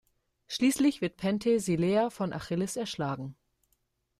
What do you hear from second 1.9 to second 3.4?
von Achilles erschlagen.